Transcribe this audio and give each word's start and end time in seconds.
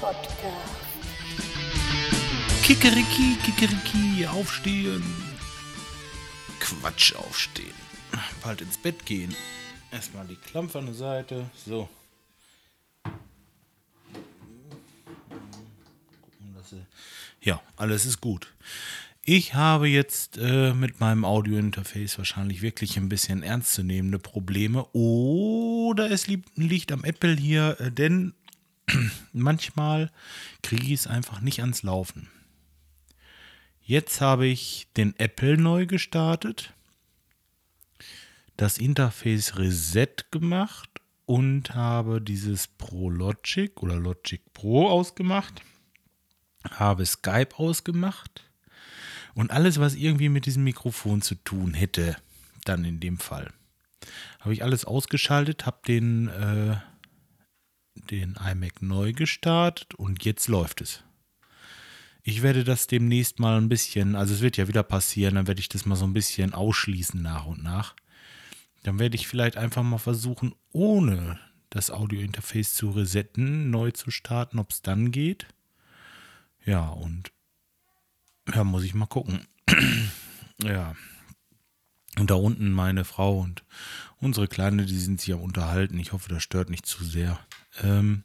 Podcast. 0.00 0.82
Kikeriki, 2.64 3.36
Kikeriki, 3.44 4.26
aufstehen. 4.26 5.02
Quatsch, 6.58 7.14
aufstehen. 7.14 7.74
Bald 8.42 8.60
ins 8.60 8.78
Bett 8.78 9.06
gehen. 9.06 9.34
Erstmal 9.90 10.26
die 10.26 10.36
Klampfe 10.36 10.78
an 10.78 10.86
der 10.86 10.94
Seite. 10.94 11.50
So. 11.66 11.88
Ja, 17.40 17.60
alles 17.76 18.06
ist 18.06 18.20
gut. 18.20 18.52
Ich 19.24 19.54
habe 19.54 19.88
jetzt 19.88 20.36
äh, 20.38 20.72
mit 20.74 21.00
meinem 21.00 21.24
Audio-Interface 21.24 22.18
wahrscheinlich 22.18 22.62
wirklich 22.62 22.96
ein 22.96 23.08
bisschen 23.08 23.42
ernstzunehmende 23.42 24.18
Probleme. 24.18 24.86
Oder 24.92 26.10
es 26.10 26.26
liegt 26.26 26.90
am 26.90 27.04
Apple 27.04 27.36
hier, 27.36 27.76
äh, 27.78 27.92
denn 27.92 28.34
manchmal 29.32 30.10
kriege 30.62 30.86
ich 30.86 30.92
es 30.92 31.06
einfach 31.06 31.40
nicht 31.40 31.60
ans 31.60 31.82
Laufen. 31.82 32.28
Jetzt 33.84 34.20
habe 34.20 34.46
ich 34.46 34.86
den 34.96 35.18
Apple 35.18 35.58
neu 35.58 35.86
gestartet, 35.86 36.72
das 38.56 38.78
Interface 38.78 39.58
Reset 39.58 40.30
gemacht 40.30 40.88
und 41.26 41.74
habe 41.74 42.20
dieses 42.20 42.68
Pro 42.68 43.10
Logic 43.10 43.82
oder 43.82 43.96
Logic 43.96 44.40
Pro 44.52 44.88
ausgemacht, 44.88 45.62
habe 46.70 47.04
Skype 47.04 47.56
ausgemacht 47.56 48.44
und 49.34 49.50
alles, 49.50 49.80
was 49.80 49.94
irgendwie 49.94 50.28
mit 50.28 50.46
diesem 50.46 50.64
Mikrofon 50.64 51.22
zu 51.22 51.34
tun 51.34 51.74
hätte, 51.74 52.16
dann 52.64 52.84
in 52.84 53.00
dem 53.00 53.18
Fall. 53.18 53.52
Habe 54.40 54.52
ich 54.52 54.62
alles 54.62 54.84
ausgeschaltet, 54.84 55.66
habe 55.66 55.78
den, 55.86 56.28
äh, 56.28 56.76
den 57.94 58.36
iMac 58.36 58.82
neu 58.82 59.12
gestartet 59.12 59.94
und 59.94 60.24
jetzt 60.24 60.48
läuft 60.48 60.80
es. 60.80 61.02
Ich 62.22 62.42
werde 62.42 62.62
das 62.62 62.86
demnächst 62.86 63.40
mal 63.40 63.56
ein 63.58 63.68
bisschen, 63.68 64.14
also 64.14 64.32
es 64.32 64.40
wird 64.40 64.56
ja 64.56 64.68
wieder 64.68 64.82
passieren, 64.82 65.34
dann 65.34 65.48
werde 65.48 65.60
ich 65.60 65.68
das 65.68 65.86
mal 65.86 65.96
so 65.96 66.04
ein 66.04 66.12
bisschen 66.12 66.54
ausschließen 66.54 67.20
nach 67.20 67.46
und 67.46 67.62
nach. 67.62 67.96
Dann 68.84 68.98
werde 68.98 69.16
ich 69.16 69.26
vielleicht 69.26 69.56
einfach 69.56 69.82
mal 69.82 69.98
versuchen, 69.98 70.54
ohne 70.72 71.38
das 71.70 71.90
Audiointerface 71.90 72.74
zu 72.74 72.90
resetten, 72.90 73.70
neu 73.70 73.90
zu 73.90 74.10
starten, 74.10 74.58
ob 74.58 74.70
es 74.70 74.82
dann 74.82 75.10
geht. 75.10 75.46
Ja, 76.64 76.88
und 76.88 77.32
ja, 78.52 78.62
muss 78.64 78.84
ich 78.84 78.94
mal 78.94 79.06
gucken. 79.06 79.46
ja. 80.62 80.94
Und 82.18 82.30
da 82.30 82.34
unten 82.34 82.72
meine 82.72 83.04
Frau 83.04 83.40
und 83.40 83.64
unsere 84.20 84.46
Kleine, 84.46 84.84
die 84.84 84.98
sind 84.98 85.20
sich 85.20 85.32
am 85.32 85.40
Unterhalten. 85.40 85.98
Ich 85.98 86.12
hoffe, 86.12 86.28
das 86.28 86.42
stört 86.42 86.68
nicht 86.68 86.84
zu 86.84 87.04
sehr. 87.04 87.38
Ähm, 87.82 88.24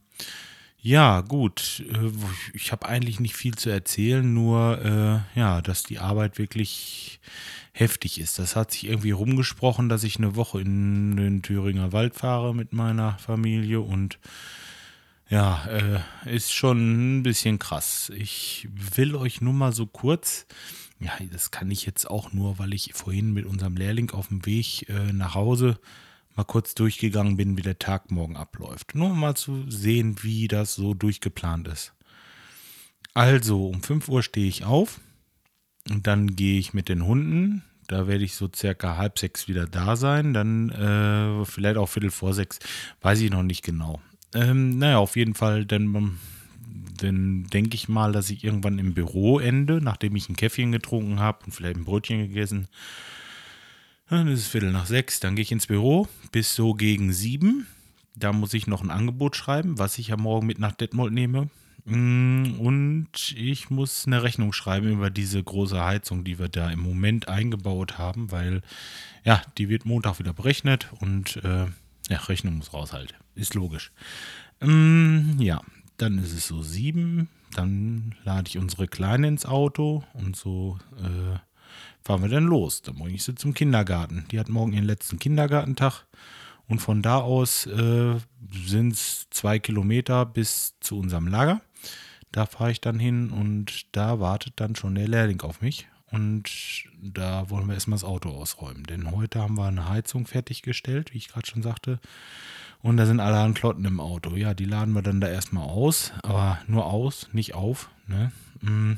ja, 0.79 1.21
gut. 1.21 1.83
Äh, 1.91 2.11
Ich 2.53 2.71
habe 2.71 2.87
eigentlich 2.87 3.19
nicht 3.19 3.35
viel 3.35 3.55
zu 3.55 3.69
erzählen, 3.69 4.33
nur 4.33 5.25
äh, 5.35 5.39
ja, 5.39 5.61
dass 5.61 5.83
die 5.83 5.99
Arbeit 5.99 6.37
wirklich 6.37 7.19
heftig 7.73 8.19
ist. 8.19 8.39
Das 8.39 8.55
hat 8.55 8.71
sich 8.71 8.85
irgendwie 8.87 9.11
rumgesprochen, 9.11 9.89
dass 9.89 10.03
ich 10.03 10.17
eine 10.17 10.35
Woche 10.35 10.61
in 10.61 11.15
den 11.17 11.41
Thüringer 11.41 11.91
Wald 11.93 12.15
fahre 12.15 12.55
mit 12.55 12.73
meiner 12.73 13.17
Familie 13.19 13.81
und 13.81 14.17
ja, 15.29 15.65
äh, 15.65 15.99
ist 16.33 16.53
schon 16.53 17.17
ein 17.19 17.23
bisschen 17.23 17.59
krass. 17.59 18.11
Ich 18.15 18.67
will 18.71 19.15
euch 19.15 19.41
nur 19.41 19.53
mal 19.53 19.73
so 19.73 19.85
kurz, 19.85 20.47
ja, 20.99 21.11
das 21.31 21.51
kann 21.51 21.69
ich 21.69 21.85
jetzt 21.85 22.09
auch 22.09 22.31
nur, 22.31 22.59
weil 22.59 22.73
ich 22.73 22.93
vorhin 22.93 23.33
mit 23.33 23.45
unserem 23.45 23.75
Lehrling 23.75 24.11
auf 24.11 24.29
dem 24.29 24.45
Weg 24.45 24.87
äh, 24.89 25.11
nach 25.11 25.35
Hause 25.35 25.79
mal 26.37 26.43
kurz 26.43 26.75
durchgegangen 26.75 27.35
bin, 27.35 27.57
wie 27.57 27.63
der 27.63 27.79
Tag 27.79 28.11
morgen 28.11 28.37
abläuft. 28.37 28.95
Nur 28.95 29.09
mal 29.09 29.35
zu 29.35 29.69
sehen, 29.69 30.17
wie 30.21 30.47
das 30.47 30.75
so 30.75 30.93
durchgeplant 30.93 31.67
ist. 31.67 31.93
Also, 33.13 33.67
um 33.67 33.81
5 33.81 34.07
Uhr 34.07 34.21
stehe 34.21 34.47
ich 34.47 34.63
auf 34.63 34.99
und 35.89 36.05
dann 36.05 36.35
gehe 36.35 36.59
ich 36.59 36.75
mit 36.75 36.87
den 36.87 37.05
Hunden. 37.05 37.63
Da 37.87 38.07
werde 38.07 38.23
ich 38.23 38.35
so 38.35 38.49
circa 38.53 38.97
halb 38.97 39.17
sechs 39.17 39.47
wieder 39.47 39.65
da 39.65 39.95
sein. 39.95 40.33
Dann 40.33 40.69
äh, 40.69 41.45
vielleicht 41.45 41.77
auch 41.77 41.89
Viertel 41.89 42.11
vor 42.11 42.33
sechs. 42.33 42.59
Weiß 43.01 43.19
ich 43.21 43.31
noch 43.31 43.43
nicht 43.43 43.63
genau. 43.63 43.99
Ähm, 44.35 44.77
naja, 44.77 44.99
auf 44.99 45.15
jeden 45.15 45.33
Fall, 45.33 45.65
dann, 45.65 46.19
dann 47.01 47.45
denke 47.45 47.75
ich 47.75 47.89
mal, 47.89 48.11
dass 48.11 48.29
ich 48.29 48.43
irgendwann 48.43 48.77
im 48.77 48.93
Büro 48.93 49.39
ende, 49.39 49.81
nachdem 49.81 50.15
ich 50.15 50.29
ein 50.29 50.35
Käffchen 50.35 50.71
getrunken 50.71 51.19
habe 51.19 51.45
und 51.45 51.53
vielleicht 51.53 51.77
ein 51.77 51.85
Brötchen 51.85 52.27
gegessen. 52.27 52.67
Dann 54.09 54.27
ist 54.27 54.39
es 54.39 54.47
Viertel 54.47 54.71
nach 54.71 54.85
sechs. 54.85 55.19
Dann 55.19 55.35
gehe 55.35 55.43
ich 55.43 55.51
ins 55.51 55.67
Büro 55.67 56.07
bis 56.31 56.55
so 56.55 56.73
gegen 56.73 57.11
sieben. 57.13 57.67
Da 58.15 58.33
muss 58.33 58.53
ich 58.53 58.67
noch 58.67 58.81
ein 58.81 58.89
Angebot 58.91 59.35
schreiben, 59.35 59.77
was 59.77 59.97
ich 59.97 60.07
ja 60.07 60.17
morgen 60.17 60.47
mit 60.47 60.59
nach 60.59 60.71
Detmold 60.71 61.13
nehme. 61.13 61.49
Mm, 61.85 62.59
Und 62.59 63.33
ich 63.35 63.69
muss 63.69 64.07
eine 64.07 64.23
Rechnung 64.23 64.53
schreiben 64.53 64.91
über 64.91 65.09
diese 65.09 65.41
große 65.41 65.83
Heizung, 65.83 66.23
die 66.23 66.39
wir 66.39 66.49
da 66.49 66.69
im 66.71 66.79
Moment 66.79 67.27
eingebaut 67.29 67.97
haben, 67.97 68.31
weil 68.31 68.61
ja, 69.23 69.41
die 69.57 69.69
wird 69.69 69.85
Montag 69.85 70.19
wieder 70.19 70.33
berechnet 70.33 70.89
und 70.99 71.37
äh, 71.43 71.65
ja, 72.09 72.17
Rechnung 72.27 72.57
muss 72.57 72.73
raus 72.73 72.93
halt. 72.93 73.13
Ist 73.35 73.53
logisch. 73.53 73.91
Mm, 74.61 75.39
ja, 75.39 75.61
dann 75.97 76.17
ist 76.19 76.33
es 76.33 76.47
so 76.47 76.61
sieben. 76.63 77.29
Dann 77.53 78.15
lade 78.23 78.49
ich 78.49 78.57
unsere 78.57 78.87
Kleine 78.87 79.27
ins 79.27 79.45
Auto 79.45 80.03
und 80.13 80.35
so 80.35 80.79
äh, 80.97 81.37
fahren 82.07 82.21
wir 82.21 82.29
dann 82.29 82.45
los. 82.45 82.81
Dann 82.81 82.95
bringe 82.95 83.15
ich 83.15 83.23
sie 83.23 83.35
zum 83.35 83.53
Kindergarten. 83.53 84.25
Die 84.31 84.39
hat 84.39 84.47
morgen 84.47 84.71
ihren 84.71 84.85
letzten 84.85 85.19
Kindergartentag. 85.19 86.05
Und 86.65 86.79
von 86.79 87.01
da 87.01 87.17
aus 87.17 87.65
äh, 87.65 88.15
sind 88.65 88.93
es 88.93 89.27
zwei 89.29 89.59
Kilometer 89.59 90.25
bis 90.25 90.75
zu 90.79 90.97
unserem 90.97 91.27
Lager. 91.27 91.61
Da 92.31 92.45
fahre 92.45 92.71
ich 92.71 92.79
dann 92.79 92.97
hin 92.97 93.29
und 93.29 93.93
da 93.95 94.21
wartet 94.21 94.53
dann 94.55 94.75
schon 94.75 94.95
der 94.95 95.09
Lehrling 95.09 95.41
auf 95.41 95.61
mich. 95.61 95.87
Und 96.09 96.85
da 97.01 97.49
wollen 97.49 97.67
wir 97.67 97.73
erstmal 97.73 97.95
das 97.95 98.05
Auto 98.05 98.29
ausräumen. 98.29 98.85
Denn 98.85 99.11
heute 99.11 99.41
haben 99.41 99.57
wir 99.57 99.67
eine 99.67 99.89
Heizung 99.89 100.25
fertiggestellt, 100.25 101.13
wie 101.13 101.17
ich 101.17 101.27
gerade 101.27 101.47
schon 101.47 101.61
sagte. 101.61 101.99
Und 102.81 102.95
da 102.95 103.05
sind 103.05 103.19
allerhand 103.19 103.57
Klotten 103.57 103.83
im 103.83 103.99
Auto. 103.99 104.35
Ja, 104.37 104.53
die 104.53 104.65
laden 104.65 104.93
wir 104.93 105.01
dann 105.01 105.19
da 105.19 105.27
erstmal 105.27 105.67
aus. 105.67 106.13
Aber 106.23 106.59
nur 106.67 106.85
aus, 106.85 107.27
nicht 107.33 107.53
auf. 107.53 107.89
Ne? 108.07 108.31
Mm. 108.61 108.93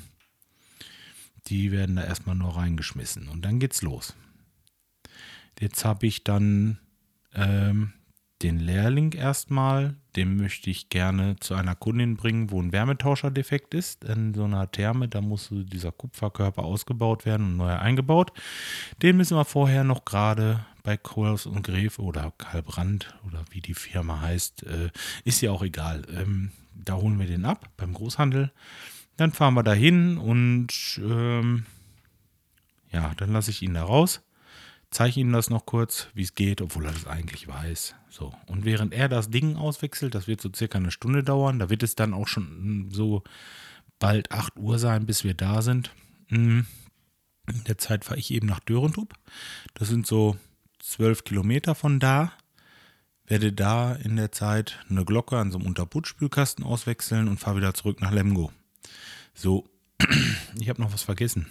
Die 1.47 1.71
werden 1.71 1.95
da 1.95 2.03
erstmal 2.03 2.35
nur 2.35 2.55
reingeschmissen. 2.55 3.27
Und 3.27 3.43
dann 3.43 3.59
geht's 3.59 3.81
los. 3.81 4.15
Jetzt 5.59 5.83
habe 5.83 6.07
ich 6.07 6.23
dann 6.23 6.79
ähm, 7.33 7.93
den 8.41 8.59
Lehrling 8.59 9.11
erstmal, 9.11 9.95
den 10.15 10.37
möchte 10.37 10.69
ich 10.69 10.89
gerne 10.89 11.35
zu 11.41 11.55
einer 11.55 11.75
Kundin 11.75 12.15
bringen, 12.15 12.51
wo 12.51 12.61
ein 12.61 12.71
Wärmetauscher-Defekt 12.71 13.73
ist. 13.73 14.05
In 14.05 14.33
so 14.33 14.45
einer 14.45 14.71
Therme, 14.71 15.09
da 15.09 15.19
muss 15.19 15.49
dieser 15.51 15.91
Kupferkörper 15.91 16.63
ausgebaut 16.63 17.25
werden 17.25 17.47
und 17.47 17.57
neu 17.57 17.75
eingebaut. 17.75 18.31
Den 19.01 19.17
müssen 19.17 19.35
wir 19.35 19.45
vorher 19.45 19.83
noch 19.83 20.05
gerade 20.05 20.65
bei 20.83 20.95
Kohlhaus 20.95 21.45
und 21.45 21.63
Gräfe 21.63 22.01
oder 22.01 22.31
Karl 22.37 22.63
Brandt 22.63 23.13
oder 23.27 23.43
wie 23.51 23.61
die 23.61 23.73
Firma 23.73 24.21
heißt, 24.21 24.63
äh, 24.63 24.89
ist 25.25 25.41
ja 25.41 25.51
auch 25.51 25.63
egal. 25.63 26.03
Ähm, 26.09 26.51
da 26.73 26.95
holen 26.95 27.19
wir 27.19 27.27
den 27.27 27.43
ab 27.43 27.69
beim 27.75 27.93
Großhandel. 27.93 28.51
Dann 29.19 29.31
fahren 29.31 29.53
wir 29.53 29.63
dahin 29.63 30.17
und 30.17 30.99
ähm, 31.03 31.65
ja, 32.91 33.13
dann 33.17 33.31
lasse 33.31 33.51
ich 33.51 33.61
ihn 33.61 33.73
da 33.73 33.83
raus 33.83 34.21
zeige 34.91 35.19
ihm 35.19 35.31
das 35.31 35.49
noch 35.49 35.65
kurz, 35.65 36.07
wie 36.13 36.23
es 36.23 36.35
geht, 36.35 36.61
obwohl 36.61 36.85
er 36.85 36.91
das 36.91 37.07
eigentlich 37.07 37.47
weiß. 37.47 37.95
So. 38.09 38.33
Und 38.47 38.65
während 38.65 38.93
er 38.93 39.07
das 39.07 39.29
Ding 39.29 39.55
auswechselt, 39.55 40.15
das 40.15 40.27
wird 40.27 40.41
so 40.41 40.49
circa 40.53 40.77
eine 40.77 40.91
Stunde 40.91 41.23
dauern, 41.23 41.59
da 41.59 41.69
wird 41.69 41.83
es 41.83 41.95
dann 41.95 42.13
auch 42.13 42.27
schon 42.27 42.87
mm, 42.87 42.91
so 42.91 43.23
bald 43.99 44.31
8 44.31 44.57
Uhr 44.57 44.79
sein, 44.79 45.05
bis 45.05 45.23
wir 45.23 45.33
da 45.33 45.61
sind. 45.61 45.93
Mm. 46.29 46.61
In 47.47 47.63
der 47.67 47.77
Zeit 47.77 48.05
fahre 48.05 48.19
ich 48.19 48.31
eben 48.31 48.47
nach 48.47 48.59
Dörentup. 48.59 49.13
Das 49.73 49.87
sind 49.87 50.05
so 50.05 50.37
12 50.79 51.23
Kilometer 51.23 51.73
von 51.73 51.99
da. 51.99 52.33
Werde 53.25 53.53
da 53.53 53.93
in 53.93 54.15
der 54.15 54.31
Zeit 54.31 54.79
eine 54.89 55.05
Glocke 55.05 55.37
an 55.37 55.51
so 55.51 55.57
einem 55.57 55.67
Unterputspülkasten 55.67 56.63
auswechseln 56.63 57.27
und 57.27 57.39
fahre 57.39 57.57
wieder 57.57 57.73
zurück 57.73 58.01
nach 58.01 58.11
Lemgo. 58.11 58.51
So, 59.33 59.69
ich 60.59 60.69
habe 60.69 60.81
noch 60.81 60.93
was 60.93 61.03
vergessen. 61.03 61.47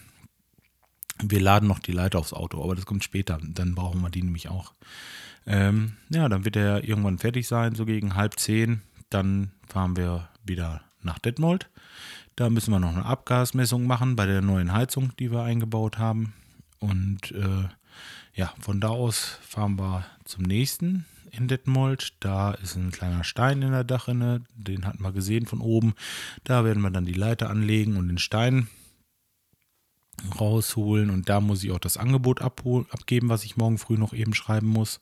Wir 1.21 1.41
laden 1.41 1.69
noch 1.69 1.81
die 1.81 1.93
Leiter 1.93 2.19
aufs 2.19 2.33
Auto, 2.33 2.63
aber 2.63 2.75
das 2.75 2.87
kommt 2.87 3.03
später. 3.03 3.39
Dann 3.43 3.75
brauchen 3.75 4.01
wir 4.01 4.11
die 4.11 4.23
nämlich 4.23 4.49
auch. 4.49 4.73
Ähm, 5.47 5.97
ja, 6.11 6.29
dann 6.29 6.45
wird 6.45 6.57
er 6.57 6.85
irgendwann 6.85 7.19
fertig 7.19 7.49
sein, 7.49 7.75
so 7.75 7.87
gegen 7.87 8.15
halb 8.15 8.39
zehn. 8.39 8.83
Dann 9.11 9.53
fahren 9.67 9.97
wir 9.97 10.29
wieder 10.45 10.83
nach 11.03 11.19
Detmold. 11.19 11.69
Da 12.37 12.51
müssen 12.51 12.71
wir 12.71 12.79
noch 12.79 12.93
eine 12.93 13.05
Abgasmessung 13.05 13.87
machen 13.87 14.15
bei 14.15 14.27
der 14.27 14.43
neuen 14.43 14.73
Heizung, 14.73 15.13
die 15.19 15.33
wir 15.33 15.43
eingebaut 15.43 15.99
haben. 15.99 16.35
Und 16.79 17.33
äh, 17.33 17.69
ja, 18.35 18.53
von 18.61 18.81
da 18.81 18.89
aus 18.91 19.39
fahren 19.43 19.79
wir 19.79 20.07
zum 20.25 20.45
nächsten 20.45 21.05
in 21.31 21.49
Detmold. 21.49 22.15
Da 22.21 22.53
ist 22.53 22.77
ein 22.77 22.91
kleiner 22.91 23.25
Stein 23.25 23.63
in 23.63 23.73
der 23.73 23.85
Dachrinne, 23.85 24.43
den 24.55 24.87
hatten 24.87 25.03
wir 25.03 25.13
gesehen 25.13 25.47
von 25.47 25.61
oben. 25.61 25.95
Da 26.45 26.65
werden 26.65 26.83
wir 26.83 26.91
dann 26.91 27.07
die 27.07 27.13
Leiter 27.13 27.51
anlegen 27.51 27.97
und 27.97 28.09
den 28.09 28.19
Stein 28.19 28.69
rausholen 30.41 31.11
und 31.11 31.29
da 31.29 31.41
muss 31.41 31.63
ich 31.63 31.71
auch 31.71 31.79
das 31.79 31.97
Angebot 31.97 32.43
abgeben, 32.43 33.29
was 33.29 33.45
ich 33.45 33.57
morgen 33.57 33.79
früh 33.79 33.97
noch 33.97 34.13
eben 34.13 34.35
schreiben 34.35 34.69
muss. 34.69 35.01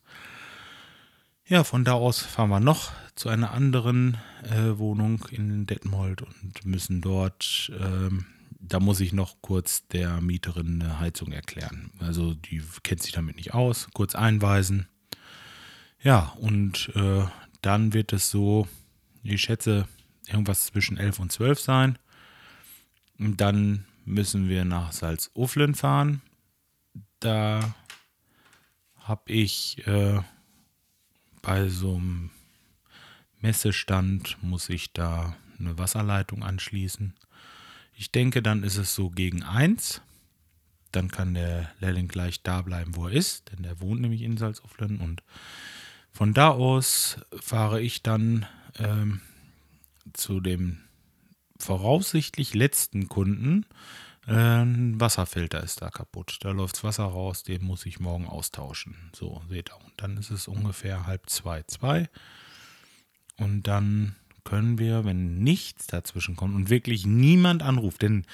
Ja, 1.49 1.62
von 1.62 1.84
da 1.84 1.93
aus 1.93 2.20
fahren 2.20 2.50
wir 2.50 2.61
noch 2.61 2.90
zu 3.14 3.29
einer 3.29 3.52
anderen 3.52 4.17
äh, 4.43 4.79
Wohnung 4.79 5.25
in 5.31 5.67
Detmold 5.67 6.22
und 6.22 6.64
müssen 6.64 7.00
dort, 7.00 7.70
ähm, 7.81 8.26
da 8.58 8.81
muss 8.81 8.99
ich 8.99 9.12
noch 9.12 9.37
kurz 9.43 9.87
der 9.87 10.20
Mieterin 10.20 10.82
eine 10.82 10.99
Heizung 10.99 11.31
erklären. 11.31 11.93
Also 12.00 12.34
die 12.34 12.62
kennt 12.82 13.02
sich 13.02 13.12
damit 13.12 13.37
nicht 13.37 13.55
aus, 13.55 13.88
kurz 13.94 14.17
einweisen. 14.17 14.88
Ja, 16.02 16.34
und 16.40 16.90
äh, 16.94 17.25
dann 17.62 17.93
wird 17.93 18.12
es 18.12 18.31
so, 18.31 18.69
ich 19.22 19.43
schätze, 19.43 19.88
irgendwas 20.28 20.66
zwischen 20.66 20.98
11 20.98 21.19
und 21.20 21.32
12 21.32 21.60
sein. 21.60 21.98
Und 23.19 23.40
dann 23.40 23.84
müssen 24.04 24.48
wir 24.48 24.64
nach 24.64 24.93
Salzuflen 24.93 25.75
fahren. 25.75 26.22
Da 27.20 27.75
habe 28.96 29.32
ich 29.32 29.87
äh, 29.87 30.20
bei 31.43 31.69
so 31.69 31.96
einem 31.96 32.31
Messestand, 33.40 34.37
muss 34.43 34.69
ich 34.69 34.93
da 34.93 35.37
eine 35.58 35.78
Wasserleitung 35.78 36.43
anschließen. 36.43 37.14
Ich 37.94 38.12
denke, 38.12 38.43
dann 38.43 38.62
ist 38.62 38.76
es 38.76 38.94
so 38.94 39.10
gegen 39.10 39.43
1. 39.43 40.02
Dann 40.93 41.10
kann 41.10 41.34
der 41.34 41.70
Lehrling 41.81 42.08
gleich 42.08 42.43
da 42.43 42.62
bleiben, 42.62 42.96
wo 42.96 43.06
er 43.06 43.12
ist, 43.12 43.50
denn 43.52 43.62
der 43.62 43.81
wohnt 43.81 44.00
nämlich 44.00 44.22
in 44.22 44.37
Salzuflen. 44.37 45.00
Und 45.00 45.22
von 46.17 46.33
da 46.33 46.49
aus 46.49 47.19
fahre 47.39 47.83
ich 47.83 48.03
dann 48.03 48.47
ähm, 48.79 49.21
zu 50.15 50.41
dem 50.41 50.79
voraussichtlich 51.59 52.55
letzten 52.55 53.09
Kunden. 53.09 53.67
Ein 54.27 54.99
Wasserfilter 54.99 55.63
ist 55.63 55.83
da 55.83 55.91
kaputt. 55.91 56.39
Da 56.41 56.53
läuft 56.53 56.83
Wasser 56.83 57.05
raus, 57.05 57.43
den 57.43 57.63
muss 57.63 57.85
ich 57.85 58.01
morgen 58.01 58.27
austauschen. 58.27 58.97
So, 59.15 59.43
seht 59.51 59.71
ihr. 59.71 59.77
Und 59.77 59.93
dann 59.99 60.17
ist 60.17 60.31
es 60.31 60.49
ungefähr 60.49 61.07
halb 61.07 61.29
zwei, 61.29 61.65
zwei. 61.65 62.09
Und 63.37 63.65
dann 63.65 64.17
können 64.43 64.79
wir, 64.79 65.05
wenn 65.05 65.43
nichts 65.43 65.87
dazwischen 65.87 66.35
kommt 66.35 66.55
und 66.55 66.71
wirklich 66.71 67.05
niemand 67.05 67.63
anruft, 67.63 68.01
denn 68.01 68.25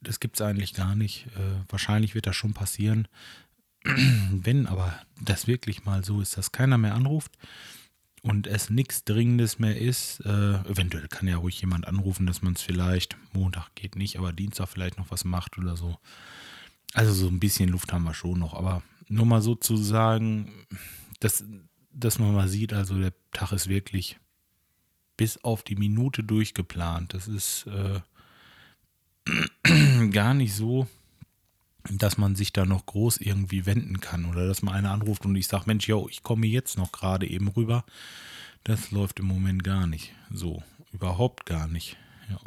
das 0.00 0.18
gibt 0.18 0.40
es 0.40 0.44
eigentlich 0.44 0.74
gar 0.74 0.96
nicht, 0.96 1.28
äh, 1.36 1.70
wahrscheinlich 1.70 2.16
wird 2.16 2.26
das 2.26 2.34
schon 2.34 2.52
passieren, 2.52 3.06
wenn 4.30 4.66
aber 4.66 4.94
das 5.20 5.46
wirklich 5.46 5.84
mal 5.84 6.04
so 6.04 6.20
ist, 6.20 6.36
dass 6.36 6.52
keiner 6.52 6.78
mehr 6.78 6.94
anruft, 6.94 7.32
und 8.22 8.46
es 8.46 8.70
nichts 8.70 9.04
Dringendes 9.04 9.58
mehr 9.58 9.76
ist, 9.76 10.20
äh, 10.20 10.54
eventuell 10.70 11.08
kann 11.08 11.26
ja 11.26 11.36
ruhig 11.36 11.60
jemand 11.60 11.88
anrufen, 11.88 12.26
dass 12.26 12.40
man 12.40 12.52
es 12.54 12.62
vielleicht, 12.62 13.16
Montag 13.32 13.74
geht 13.74 13.96
nicht, 13.96 14.16
aber 14.16 14.32
Dienstag 14.32 14.68
vielleicht 14.68 14.96
noch 14.96 15.10
was 15.10 15.24
macht 15.24 15.58
oder 15.58 15.76
so. 15.76 15.98
Also 16.94 17.12
so 17.12 17.26
ein 17.26 17.40
bisschen 17.40 17.68
Luft 17.68 17.92
haben 17.92 18.04
wir 18.04 18.14
schon 18.14 18.38
noch, 18.38 18.54
aber 18.54 18.82
nur 19.08 19.26
mal 19.26 19.42
so 19.42 19.56
zu 19.56 19.76
sagen, 19.76 20.52
dass, 21.18 21.44
dass 21.92 22.20
man 22.20 22.34
mal 22.34 22.48
sieht, 22.48 22.72
also 22.72 22.96
der 22.98 23.12
Tag 23.32 23.52
ist 23.52 23.68
wirklich 23.68 24.18
bis 25.16 25.42
auf 25.42 25.62
die 25.64 25.76
Minute 25.76 26.22
durchgeplant. 26.22 27.14
Das 27.14 27.26
ist 27.26 27.66
äh, 27.66 28.00
gar 30.10 30.34
nicht 30.34 30.54
so, 30.54 30.86
dass 31.90 32.18
man 32.18 32.36
sich 32.36 32.52
da 32.52 32.64
noch 32.64 32.86
groß 32.86 33.18
irgendwie 33.18 33.66
wenden 33.66 34.00
kann 34.00 34.24
oder 34.26 34.46
dass 34.46 34.62
mal 34.62 34.72
einer 34.72 34.92
anruft 34.92 35.24
und 35.24 35.34
ich 35.34 35.48
sage, 35.48 35.64
Mensch, 35.66 35.88
yo, 35.88 36.08
ich 36.08 36.22
komme 36.22 36.46
jetzt 36.46 36.78
noch 36.78 36.92
gerade 36.92 37.26
eben 37.26 37.48
rüber. 37.48 37.84
Das 38.64 38.90
läuft 38.90 39.18
im 39.18 39.26
Moment 39.26 39.64
gar 39.64 39.86
nicht. 39.86 40.12
So, 40.30 40.62
überhaupt 40.92 41.46
gar 41.46 41.66
nicht. 41.66 41.96
Ja. 42.30 42.38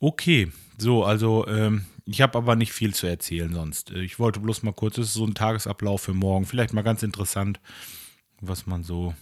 Okay, 0.00 0.52
so, 0.76 1.04
also 1.04 1.46
ähm, 1.48 1.86
ich 2.04 2.20
habe 2.20 2.38
aber 2.38 2.54
nicht 2.54 2.72
viel 2.72 2.94
zu 2.94 3.06
erzählen 3.06 3.52
sonst. 3.52 3.90
Ich 3.90 4.18
wollte 4.20 4.38
bloß 4.40 4.62
mal 4.62 4.72
kurz, 4.72 4.94
das 4.94 5.06
ist 5.06 5.14
so 5.14 5.26
ein 5.26 5.34
Tagesablauf 5.34 6.02
für 6.02 6.14
morgen. 6.14 6.46
Vielleicht 6.46 6.72
mal 6.72 6.82
ganz 6.82 7.02
interessant, 7.02 7.60
was 8.40 8.66
man 8.66 8.84
so 8.84 9.14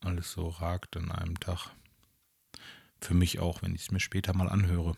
alles 0.00 0.32
so 0.32 0.48
ragt 0.48 0.96
an 0.96 1.12
einem 1.12 1.38
Tag. 1.38 1.70
Für 3.00 3.14
mich 3.14 3.38
auch, 3.38 3.62
wenn 3.62 3.74
ich 3.74 3.82
es 3.82 3.90
mir 3.90 4.00
später 4.00 4.34
mal 4.34 4.48
anhöre. 4.48 4.96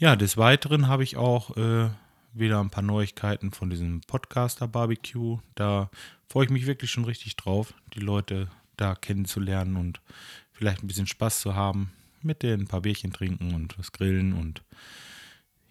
Ja, 0.00 0.14
des 0.14 0.36
Weiteren 0.36 0.86
habe 0.86 1.02
ich 1.02 1.16
auch 1.16 1.56
äh, 1.56 1.90
wieder 2.32 2.60
ein 2.60 2.70
paar 2.70 2.84
Neuigkeiten 2.84 3.50
von 3.50 3.68
diesem 3.68 4.00
Podcaster 4.02 4.68
Barbecue. 4.68 5.38
Da 5.56 5.90
freue 6.28 6.44
ich 6.44 6.50
mich 6.50 6.66
wirklich 6.66 6.92
schon 6.92 7.04
richtig 7.04 7.34
drauf, 7.34 7.74
die 7.94 7.98
Leute 7.98 8.46
da 8.76 8.94
kennenzulernen 8.94 9.76
und 9.76 10.00
vielleicht 10.52 10.84
ein 10.84 10.86
bisschen 10.86 11.08
Spaß 11.08 11.40
zu 11.40 11.56
haben, 11.56 11.90
mit 12.22 12.44
denen 12.44 12.62
ein 12.62 12.68
paar 12.68 12.82
Bierchen 12.82 13.12
trinken 13.12 13.54
und 13.54 13.76
was 13.76 13.90
grillen 13.90 14.34
und 14.34 14.62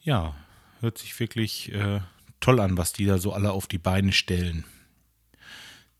ja, 0.02 0.36
hört 0.82 0.98
sich 0.98 1.18
wirklich 1.22 1.72
äh, 1.72 2.02
toll 2.42 2.60
an, 2.60 2.78
was 2.78 2.92
die 2.92 3.06
da 3.06 3.20
so 3.20 3.32
alle 3.32 3.54
auf 3.54 3.68
die 3.68 3.78
Beine 3.78 4.12
stellen. 4.12 4.66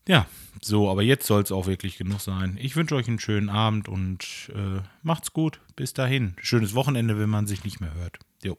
Ja, 0.08 0.26
so, 0.62 0.90
aber 0.90 1.02
jetzt 1.02 1.26
soll 1.26 1.42
es 1.42 1.52
auch 1.52 1.66
wirklich 1.66 1.98
genug 1.98 2.20
sein. 2.20 2.58
Ich 2.60 2.74
wünsche 2.76 2.96
euch 2.96 3.06
einen 3.08 3.20
schönen 3.20 3.50
Abend 3.50 3.88
und 3.88 4.50
äh, 4.54 4.80
macht's 5.02 5.34
gut. 5.34 5.60
Bis 5.76 5.92
dahin. 5.92 6.34
Schönes 6.40 6.74
Wochenende, 6.74 7.18
wenn 7.18 7.28
man 7.28 7.46
sich 7.46 7.62
nicht 7.62 7.80
mehr 7.80 7.92
hört. 7.94 8.18
Jo. 8.42 8.56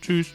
Tschüss. 0.00 0.32